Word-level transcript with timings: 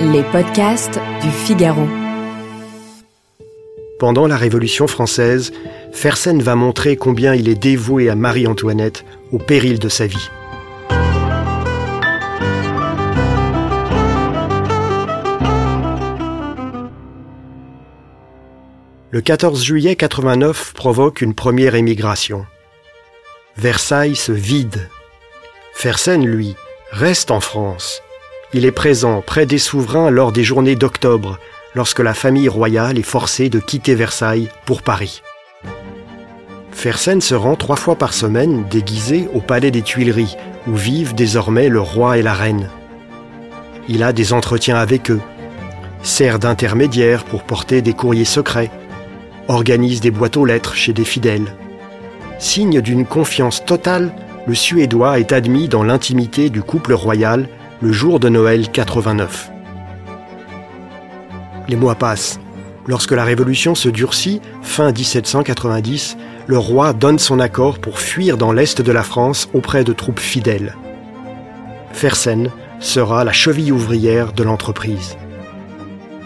Les 0.00 0.22
podcasts 0.24 1.00
du 1.22 1.30
Figaro. 1.30 1.86
Pendant 3.98 4.26
la 4.26 4.36
Révolution 4.36 4.86
française, 4.86 5.52
Fersen 5.92 6.42
va 6.42 6.54
montrer 6.54 6.96
combien 6.96 7.34
il 7.34 7.48
est 7.48 7.54
dévoué 7.54 8.10
à 8.10 8.14
Marie-Antoinette 8.14 9.06
au 9.32 9.38
péril 9.38 9.78
de 9.78 9.88
sa 9.88 10.06
vie. 10.06 10.28
Le 19.10 19.20
14 19.22 19.64
juillet 19.64 19.96
89 19.96 20.74
provoque 20.74 21.22
une 21.22 21.34
première 21.34 21.74
émigration. 21.74 22.44
Versailles 23.56 24.16
se 24.16 24.32
vide. 24.32 24.90
Fersen, 25.72 26.26
lui, 26.26 26.54
reste 26.90 27.30
en 27.30 27.40
France. 27.40 28.02
Il 28.56 28.64
est 28.64 28.72
présent 28.72 29.20
près 29.20 29.44
des 29.44 29.58
souverains 29.58 30.08
lors 30.08 30.32
des 30.32 30.42
journées 30.42 30.76
d'octobre, 30.76 31.38
lorsque 31.74 32.00
la 32.00 32.14
famille 32.14 32.48
royale 32.48 32.98
est 32.98 33.02
forcée 33.02 33.50
de 33.50 33.58
quitter 33.58 33.94
Versailles 33.94 34.48
pour 34.64 34.80
Paris. 34.80 35.20
Fersen 36.72 37.20
se 37.20 37.34
rend 37.34 37.56
trois 37.56 37.76
fois 37.76 37.96
par 37.96 38.14
semaine 38.14 38.64
déguisé 38.70 39.28
au 39.34 39.40
palais 39.40 39.70
des 39.70 39.82
Tuileries, 39.82 40.38
où 40.66 40.74
vivent 40.74 41.14
désormais 41.14 41.68
le 41.68 41.82
roi 41.82 42.16
et 42.16 42.22
la 42.22 42.32
reine. 42.32 42.70
Il 43.90 44.02
a 44.02 44.14
des 44.14 44.32
entretiens 44.32 44.78
avec 44.78 45.10
eux, 45.10 45.20
sert 46.02 46.38
d'intermédiaire 46.38 47.24
pour 47.24 47.42
porter 47.42 47.82
des 47.82 47.92
courriers 47.92 48.24
secrets, 48.24 48.70
organise 49.48 50.00
des 50.00 50.10
boîtes 50.10 50.38
aux 50.38 50.46
lettres 50.46 50.74
chez 50.74 50.94
des 50.94 51.04
fidèles. 51.04 51.54
Signe 52.38 52.80
d'une 52.80 53.04
confiance 53.04 53.62
totale, 53.66 54.14
le 54.46 54.54
Suédois 54.54 55.20
est 55.20 55.32
admis 55.32 55.68
dans 55.68 55.82
l'intimité 55.82 56.48
du 56.48 56.62
couple 56.62 56.94
royal 56.94 57.50
le 57.82 57.92
jour 57.92 58.20
de 58.20 58.30
Noël 58.30 58.70
89. 58.70 59.50
Les 61.68 61.76
mois 61.76 61.94
passent. 61.94 62.40
Lorsque 62.86 63.12
la 63.12 63.24
Révolution 63.24 63.74
se 63.74 63.88
durcit, 63.88 64.40
fin 64.62 64.92
1790, 64.92 66.16
le 66.46 66.56
roi 66.56 66.92
donne 66.92 67.18
son 67.18 67.38
accord 67.38 67.78
pour 67.78 67.98
fuir 67.98 68.38
dans 68.38 68.52
l'est 68.52 68.80
de 68.80 68.92
la 68.92 69.02
France 69.02 69.50
auprès 69.52 69.84
de 69.84 69.92
troupes 69.92 70.20
fidèles. 70.20 70.74
Fersen 71.92 72.50
sera 72.78 73.24
la 73.24 73.32
cheville 73.32 73.72
ouvrière 73.72 74.32
de 74.32 74.44
l'entreprise. 74.44 75.16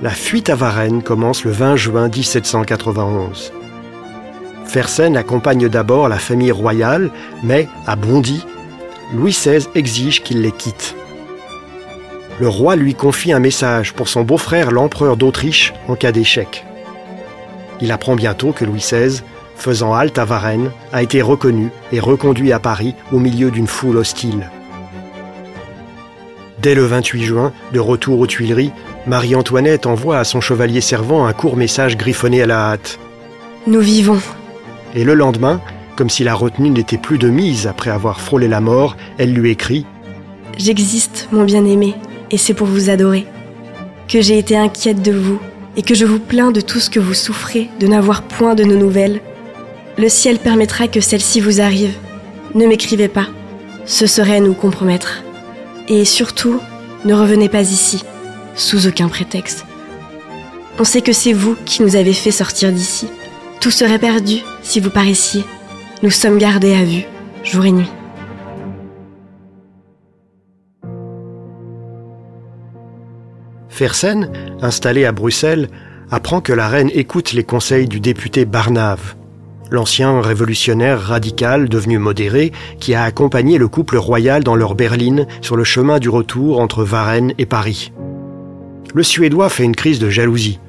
La 0.00 0.10
fuite 0.10 0.48
à 0.48 0.54
Varennes 0.54 1.02
commence 1.02 1.44
le 1.44 1.50
20 1.50 1.76
juin 1.76 2.08
1791. 2.08 3.52
Fersen 4.64 5.16
accompagne 5.16 5.68
d'abord 5.68 6.08
la 6.08 6.18
famille 6.18 6.52
royale, 6.52 7.10
mais, 7.42 7.68
à 7.86 7.96
Bondy, 7.96 8.46
Louis 9.12 9.32
XVI 9.32 9.66
exige 9.74 10.22
qu'il 10.22 10.40
les 10.40 10.52
quitte. 10.52 10.96
Le 12.40 12.48
roi 12.48 12.74
lui 12.74 12.94
confie 12.94 13.32
un 13.32 13.38
message 13.38 13.92
pour 13.92 14.08
son 14.08 14.22
beau-frère 14.22 14.72
l'empereur 14.72 15.16
d'Autriche 15.16 15.72
en 15.86 15.94
cas 15.94 16.10
d'échec. 16.10 16.64
Il 17.80 17.92
apprend 17.92 18.16
bientôt 18.16 18.50
que 18.52 18.64
Louis 18.64 18.80
XVI, 18.80 19.22
faisant 19.56 19.94
halte 19.94 20.18
à 20.18 20.24
Varennes, 20.24 20.72
a 20.92 21.02
été 21.02 21.22
reconnu 21.22 21.70
et 21.92 22.00
reconduit 22.00 22.52
à 22.52 22.58
Paris 22.58 22.94
au 23.12 23.20
milieu 23.20 23.52
d'une 23.52 23.68
foule 23.68 23.98
hostile. 23.98 24.50
Dès 26.60 26.74
le 26.74 26.84
28 26.86 27.22
juin, 27.22 27.52
de 27.72 27.78
retour 27.78 28.18
aux 28.18 28.26
Tuileries, 28.26 28.72
Marie-Antoinette 29.06 29.86
envoie 29.86 30.18
à 30.18 30.24
son 30.24 30.40
chevalier 30.40 30.80
servant 30.80 31.26
un 31.26 31.32
court 31.32 31.56
message 31.56 31.96
griffonné 31.96 32.42
à 32.42 32.46
la 32.46 32.70
hâte. 32.70 32.98
Nous 33.66 33.80
vivons. 33.80 34.18
Et 34.94 35.04
le 35.04 35.14
lendemain, 35.14 35.60
comme 35.94 36.10
si 36.10 36.24
la 36.24 36.34
retenue 36.34 36.70
n'était 36.70 36.98
plus 36.98 37.18
de 37.18 37.28
mise 37.28 37.66
après 37.66 37.90
avoir 37.90 38.20
frôlé 38.20 38.48
la 38.48 38.60
mort, 38.60 38.96
elle 39.18 39.32
lui 39.32 39.50
écrit 39.50 39.86
J'existe, 40.56 41.28
mon 41.32 41.44
bien-aimé, 41.44 41.94
et 42.30 42.38
c'est 42.38 42.54
pour 42.54 42.66
vous 42.66 42.90
adorer. 42.90 43.26
Que 44.08 44.20
j'ai 44.20 44.38
été 44.38 44.56
inquiète 44.56 45.02
de 45.02 45.12
vous, 45.12 45.40
et 45.76 45.82
que 45.82 45.94
je 45.94 46.04
vous 46.04 46.18
plains 46.18 46.50
de 46.50 46.60
tout 46.60 46.80
ce 46.80 46.90
que 46.90 47.00
vous 47.00 47.14
souffrez 47.14 47.68
de 47.80 47.86
n'avoir 47.86 48.22
point 48.22 48.54
de 48.54 48.64
nos 48.64 48.76
nouvelles. 48.76 49.20
Le 49.98 50.08
ciel 50.08 50.38
permettra 50.38 50.88
que 50.88 51.00
celle-ci 51.00 51.40
vous 51.40 51.60
arrive. 51.60 51.94
Ne 52.54 52.66
m'écrivez 52.66 53.08
pas, 53.08 53.26
ce 53.86 54.06
serait 54.06 54.40
nous 54.40 54.54
compromettre. 54.54 55.22
Et 55.88 56.04
surtout, 56.04 56.60
ne 57.04 57.14
revenez 57.14 57.48
pas 57.48 57.62
ici, 57.62 58.04
sous 58.54 58.86
aucun 58.86 59.08
prétexte. 59.08 59.66
On 60.78 60.84
sait 60.84 61.02
que 61.02 61.12
c'est 61.12 61.32
vous 61.32 61.56
qui 61.64 61.82
nous 61.82 61.96
avez 61.96 62.12
fait 62.12 62.30
sortir 62.30 62.72
d'ici. 62.72 63.08
Tout 63.60 63.70
serait 63.70 63.98
perdu 63.98 64.38
si 64.62 64.80
vous 64.80 64.90
paraissiez. 64.90 65.44
Nous 66.02 66.10
sommes 66.10 66.38
gardés 66.38 66.74
à 66.74 66.84
vue, 66.84 67.04
jour 67.44 67.64
et 67.64 67.72
nuit. 67.72 67.90
Fersen, 73.74 74.30
installé 74.62 75.04
à 75.04 75.10
Bruxelles, 75.10 75.68
apprend 76.08 76.40
que 76.40 76.52
la 76.52 76.68
reine 76.68 76.92
écoute 76.94 77.32
les 77.32 77.42
conseils 77.42 77.88
du 77.88 77.98
député 77.98 78.44
Barnave, 78.44 79.16
l'ancien 79.68 80.20
révolutionnaire 80.20 81.00
radical 81.00 81.68
devenu 81.68 81.98
modéré 81.98 82.52
qui 82.78 82.94
a 82.94 83.02
accompagné 83.02 83.58
le 83.58 83.66
couple 83.66 83.96
royal 83.96 84.44
dans 84.44 84.54
leur 84.54 84.76
berline 84.76 85.26
sur 85.40 85.56
le 85.56 85.64
chemin 85.64 85.98
du 85.98 86.08
retour 86.08 86.60
entre 86.60 86.84
Varennes 86.84 87.34
et 87.36 87.46
Paris. 87.46 87.92
Le 88.94 89.02
Suédois 89.02 89.48
fait 89.48 89.64
une 89.64 89.74
crise 89.74 89.98
de 89.98 90.08
jalousie. 90.08 90.60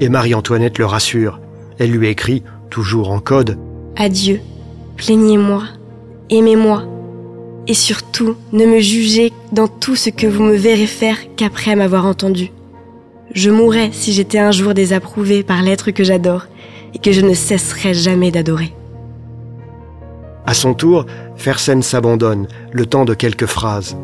Et 0.00 0.08
Marie-Antoinette 0.08 0.78
le 0.78 0.86
rassure. 0.86 1.40
Elle 1.80 1.90
lui 1.90 2.06
écrit, 2.06 2.44
toujours 2.70 3.10
en 3.10 3.18
code, 3.18 3.58
Adieu, 3.96 4.38
plaignez-moi, 4.96 5.64
aimez-moi, 6.30 6.84
et 7.68 7.74
surtout, 7.74 8.36
ne 8.52 8.66
me 8.66 8.80
jugez 8.80 9.32
dans 9.52 9.68
tout 9.68 9.96
ce 9.96 10.10
que 10.10 10.26
vous 10.26 10.42
me 10.42 10.56
verrez 10.56 10.86
faire 10.86 11.16
qu'après 11.36 11.76
m'avoir 11.76 12.06
entendu. 12.06 12.50
Je 13.34 13.50
mourrais 13.50 13.90
si 13.92 14.12
j'étais 14.12 14.38
un 14.38 14.50
jour 14.50 14.74
désapprouvé 14.74 15.42
par 15.42 15.62
l'être 15.62 15.90
que 15.90 16.04
j'adore 16.04 16.46
et 16.94 16.98
que 16.98 17.12
je 17.12 17.20
ne 17.20 17.34
cesserai 17.34 17.94
jamais 17.94 18.30
d'adorer. 18.30 18.74
À 20.44 20.54
son 20.54 20.74
tour, 20.74 21.06
Fersen 21.36 21.82
s'abandonne, 21.82 22.48
le 22.72 22.84
temps 22.84 23.04
de 23.04 23.14
quelques 23.14 23.46
phrases. 23.46 23.96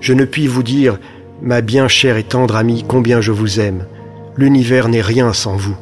Je 0.00 0.12
ne 0.12 0.24
puis 0.24 0.46
vous 0.46 0.62
dire, 0.62 0.98
ma 1.42 1.60
bien 1.60 1.88
chère 1.88 2.16
et 2.16 2.22
tendre 2.22 2.56
amie, 2.56 2.84
combien 2.86 3.20
je 3.20 3.32
vous 3.32 3.60
aime. 3.60 3.84
L'univers 4.36 4.88
n'est 4.88 5.02
rien 5.02 5.32
sans 5.32 5.56
vous. 5.56 5.76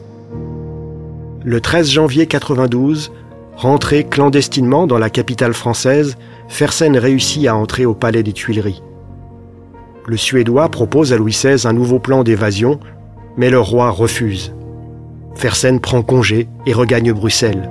Le 1.45 1.61
13 1.61 1.91
janvier 1.91 2.27
92, 2.27 3.13
rentré 3.61 4.05
clandestinement 4.05 4.87
dans 4.87 4.97
la 4.97 5.11
capitale 5.11 5.53
française, 5.53 6.17
Fersen 6.49 6.97
réussit 6.97 7.47
à 7.47 7.55
entrer 7.55 7.85
au 7.85 7.93
palais 7.93 8.23
des 8.23 8.33
Tuileries. 8.33 8.83
Le 10.07 10.17
Suédois 10.17 10.71
propose 10.71 11.13
à 11.13 11.19
Louis 11.19 11.33
XVI 11.33 11.67
un 11.67 11.75
nouveau 11.75 11.99
plan 11.99 12.25
d'évasion, 12.25 12.81
mais 13.37 13.51
le 13.51 13.61
roi 13.61 13.91
refuse. 13.91 14.55
Fersen 15.35 15.79
prend 15.79 16.01
congé 16.01 16.49
et 16.65 16.73
regagne 16.73 17.13
Bruxelles. 17.13 17.71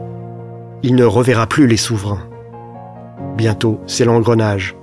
Il 0.84 0.94
ne 0.94 1.06
reverra 1.06 1.48
plus 1.48 1.66
les 1.66 1.76
souverains. 1.76 2.30
Bientôt, 3.36 3.80
c'est 3.88 4.06
l'engrenage, 4.06 4.76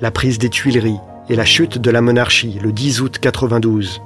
la 0.00 0.10
prise 0.10 0.38
des 0.38 0.48
Tuileries 0.48 0.98
et 1.28 1.36
la 1.36 1.44
chute 1.44 1.78
de 1.78 1.90
la 1.92 2.00
monarchie 2.00 2.58
le 2.60 2.72
10 2.72 3.00
août 3.00 3.18
92. 3.20 4.02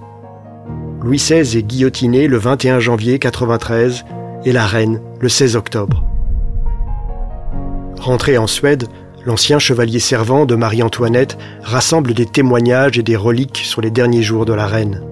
Louis 1.03 1.17
XVI 1.17 1.57
est 1.57 1.63
guillotiné 1.63 2.29
le 2.29 2.37
21 2.37 2.79
janvier 2.79 3.19
93 3.19 4.05
et 4.45 4.53
la 4.53 4.67
reine 4.67 5.01
le 5.19 5.31
16 5.31 5.57
octobre. 5.57 6.05
Rentré 8.03 8.37
en 8.37 8.49
Suède, 8.49 8.89
l'ancien 9.25 9.61
chevalier 9.61 10.01
servant 10.01 10.45
de 10.45 10.57
Marie-Antoinette 10.57 11.39
rassemble 11.63 12.15
des 12.15 12.27
témoignages 12.27 12.99
et 12.99 13.05
des 13.05 13.15
reliques 13.15 13.59
sur 13.59 13.81
les 13.81 13.93
derniers 13.93 14.25
jours 14.25 14.45
de 14.45 14.53
la 14.53 14.67
reine. 14.67 15.05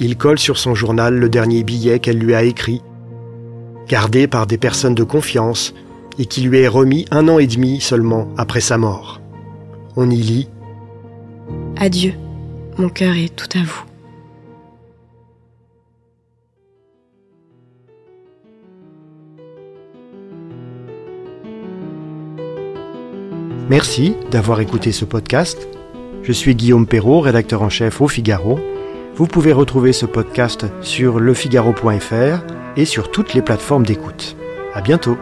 Il 0.00 0.18
colle 0.18 0.38
sur 0.38 0.58
son 0.58 0.74
journal 0.74 1.14
le 1.14 1.30
dernier 1.30 1.64
billet 1.64 1.98
qu'elle 1.98 2.18
lui 2.18 2.34
a 2.34 2.42
écrit, 2.42 2.82
gardé 3.88 4.26
par 4.26 4.46
des 4.46 4.58
personnes 4.58 4.94
de 4.94 5.02
confiance 5.02 5.72
et 6.18 6.26
qui 6.26 6.42
lui 6.42 6.58
est 6.58 6.68
remis 6.68 7.06
un 7.10 7.26
an 7.28 7.38
et 7.38 7.46
demi 7.46 7.80
seulement 7.80 8.28
après 8.36 8.60
sa 8.60 8.76
mort. 8.76 9.22
On 9.96 10.10
y 10.10 10.16
lit 10.16 10.48
Adieu, 11.78 12.12
mon 12.76 12.90
cœur 12.90 13.16
est 13.16 13.34
tout 13.34 13.58
à 13.58 13.62
vous. 13.62 13.89
Merci 23.70 24.16
d'avoir 24.32 24.60
écouté 24.60 24.90
ce 24.90 25.04
podcast. 25.04 25.68
Je 26.24 26.32
suis 26.32 26.56
Guillaume 26.56 26.88
Perrault, 26.88 27.20
rédacteur 27.20 27.62
en 27.62 27.68
chef 27.68 28.00
au 28.00 28.08
Figaro. 28.08 28.58
Vous 29.14 29.28
pouvez 29.28 29.52
retrouver 29.52 29.92
ce 29.92 30.06
podcast 30.06 30.66
sur 30.80 31.20
lefigaro.fr 31.20 32.42
et 32.76 32.84
sur 32.84 33.12
toutes 33.12 33.32
les 33.32 33.42
plateformes 33.42 33.86
d'écoute. 33.86 34.34
À 34.74 34.80
bientôt. 34.80 35.16